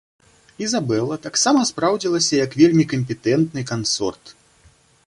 Ізабела 0.67 1.17
таксама 1.25 1.61
спраўдзілася 1.71 2.33
як 2.45 2.59
вельмі 2.63 2.85
кампетэнтны 2.95 3.61
кансорт. 3.75 4.23